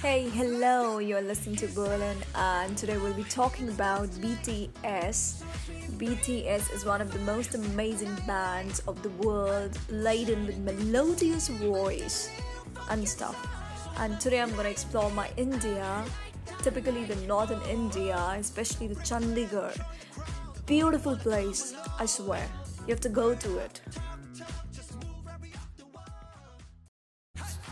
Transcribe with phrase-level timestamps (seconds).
[0.00, 5.42] Hey, hello, you're listening to Berlin, and today we'll be talking about BTS.
[5.98, 12.30] BTS is one of the most amazing bands of the world, laden with melodious voice
[12.88, 13.36] and stuff.
[13.98, 16.02] And today I'm gonna explore my India,
[16.62, 19.78] typically the northern India, especially the Chandigarh.
[20.64, 22.48] Beautiful place, I swear.
[22.86, 23.82] You have to go to it.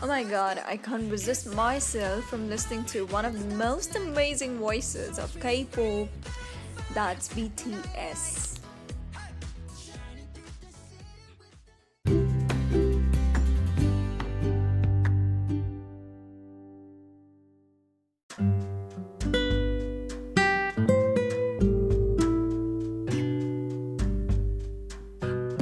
[0.01, 4.57] Oh my god, I can't resist myself from listening to one of the most amazing
[4.57, 6.07] voices of K pop.
[6.93, 8.58] That's BTS.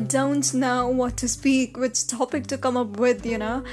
[0.07, 3.63] Don't know what to speak, which topic to come up with, you know.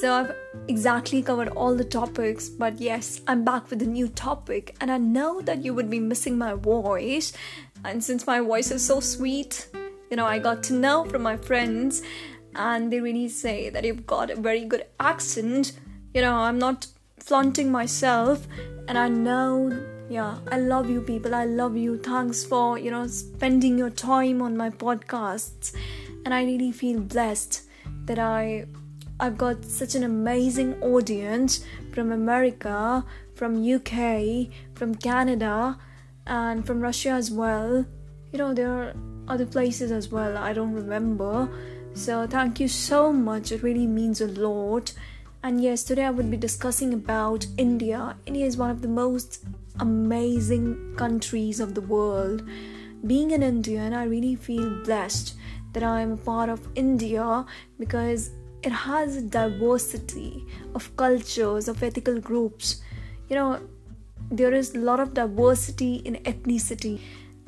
[0.00, 0.34] So I've
[0.68, 4.98] exactly covered all the topics, but yes, I'm back with a new topic, and I
[4.98, 7.32] know that you would be missing my voice.
[7.84, 9.68] And since my voice is so sweet,
[10.10, 12.02] you know, I got to know from my friends,
[12.56, 15.72] and they really say that you've got a very good accent.
[16.12, 16.86] You know, I'm not
[17.18, 18.46] flaunting myself,
[18.88, 19.70] and I know
[20.08, 21.34] yeah i love you people.
[21.34, 21.98] I love you.
[21.98, 25.74] Thanks for you know spending your time on my podcasts.
[26.24, 27.62] And i really feel blessed
[28.06, 28.66] that i
[29.20, 33.92] i've got such an amazing audience from america from uk
[34.74, 35.78] from canada
[36.26, 37.84] and from russia as well.
[38.32, 38.94] You know there are
[39.28, 41.48] other places as well i don't remember.
[41.96, 43.52] So thank you so much.
[43.52, 44.92] It really means a lot.
[45.42, 48.16] And yes today i would be discussing about india.
[48.26, 49.44] India is one of the most
[49.80, 52.42] amazing countries of the world.
[53.06, 55.34] Being an Indian, I really feel blessed
[55.72, 57.44] that I am a part of India
[57.78, 58.30] because
[58.62, 60.44] it has a diversity
[60.74, 62.82] of cultures, of ethical groups.
[63.28, 63.60] You know,
[64.30, 67.00] there is a lot of diversity in ethnicity,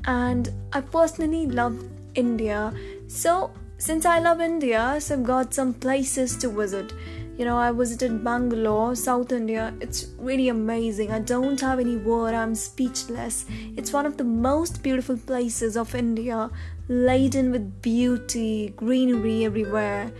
[0.04, 1.82] and I personally love
[2.14, 2.72] India.
[3.06, 6.92] So, since I love India, so I've got some places to visit.
[7.38, 9.74] You know i visited bangalore south india.
[9.80, 11.10] It's really amazing.
[11.10, 12.34] I don't have any word.
[12.34, 13.44] I'm speechless.
[13.76, 16.50] It's one of the most beautiful places of india
[16.88, 20.10] laden with beauty greenery everywhere.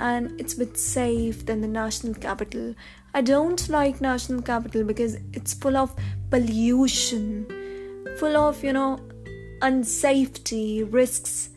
[0.00, 2.74] And it's a bit safe than the national capital.
[3.14, 5.94] I don't like national capital because it's full of
[6.30, 7.46] pollution
[8.18, 8.98] full of you know
[9.60, 11.50] unsafety risks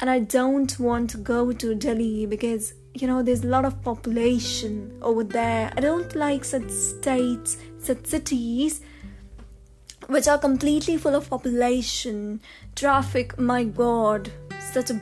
[0.00, 3.82] and i don't want to go to delhi because you know there's a lot of
[3.82, 5.72] population over there.
[5.76, 8.80] I don't like such states such cities
[10.06, 12.40] which are completely full of population.
[12.74, 14.32] Traffic my god
[14.72, 15.00] such a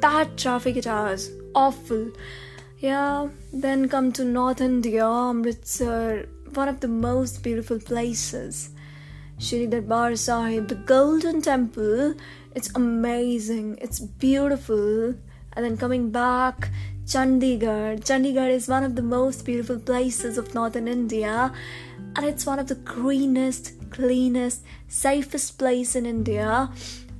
[0.00, 1.30] bad traffic it has.
[1.54, 2.10] Awful.
[2.78, 8.70] Yeah then come to north india amritsar one of the most beautiful places.
[9.38, 12.14] Shri Darbar Sahib, the Golden Temple,
[12.56, 15.14] it's amazing, it's beautiful.
[15.52, 16.70] And then coming back
[17.06, 18.00] Chandigarh.
[18.00, 21.52] Chandigarh is one of the most beautiful places of northern India
[22.16, 26.68] and it's one of the greenest, cleanest, safest place in India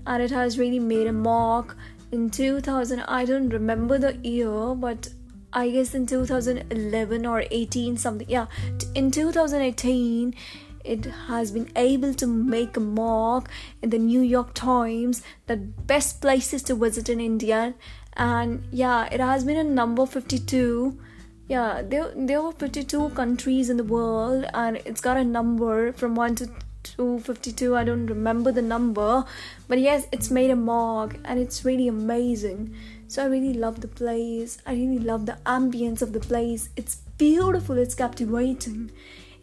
[0.06, 1.76] and it has really made a mark
[2.10, 5.08] in 2000 I don't remember the year but
[5.52, 8.46] I guess in 2011 or 18 something yeah
[8.94, 10.34] in 2018
[10.86, 13.48] it has been able to make a mark
[13.82, 17.74] in the New York Times that best places to visit in India.
[18.16, 20.98] And yeah it has been a number 52
[21.48, 26.14] yeah there there were 52 countries in the world and it's got a number from
[26.14, 26.46] 1 to
[26.82, 29.24] 252 i don't remember the number
[29.68, 32.74] but yes it's made a mark and it's really amazing.
[33.08, 34.58] So i really love the place.
[34.66, 36.70] I really love the ambience of the place.
[36.76, 37.78] It's beautiful.
[37.78, 38.90] It's captivating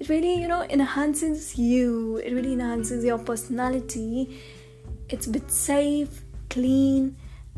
[0.03, 2.17] it really you know enhances you.
[2.17, 4.41] It really enhances your personality.
[5.09, 7.15] It's a bit safe clean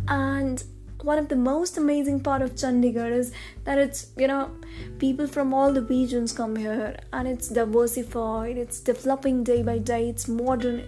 [0.07, 0.63] and
[1.01, 3.31] one of the most amazing part of Chandigarh is
[3.63, 4.51] that it's you know
[4.99, 10.09] people from all the regions come here and it's diversified it's developing day by day
[10.09, 10.83] it's modern.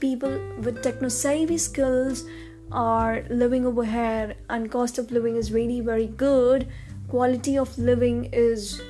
[0.00, 2.24] People with techno savvy skills
[2.70, 6.68] are living over here and cost of living is really very good.
[7.08, 8.80] Quality of living is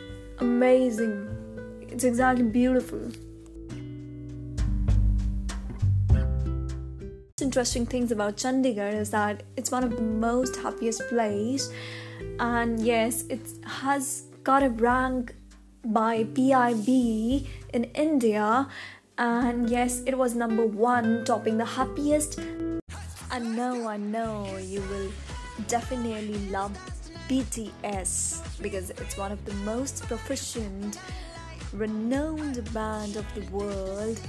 [0.40, 1.37] amazing
[1.98, 3.10] it's exactly beautiful.
[7.40, 11.72] Interesting things about Chandigarh is that it's one of the most happiest place.
[12.38, 15.34] And yes it has got a rank
[15.84, 16.88] by PIB
[17.74, 18.68] in India.
[19.18, 22.38] And yes it was number 1 topping the happiest.
[23.28, 25.10] I know I know you will
[25.66, 26.78] definitely love
[27.28, 31.00] BTS because it's one of the most proficient
[31.72, 34.20] renowned band of the world.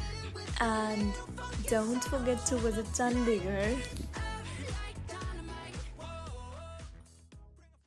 [0.62, 1.14] And
[1.68, 3.78] don't forget to visit Chandigarh